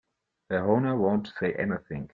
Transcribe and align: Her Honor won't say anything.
Her 0.49 0.67
Honor 0.67 0.97
won't 0.97 1.31
say 1.39 1.53
anything. 1.53 2.09